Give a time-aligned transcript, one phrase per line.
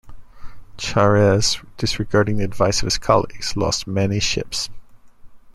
[0.79, 4.67] Chares, disregarding the advice of his colleagues, lost many ships.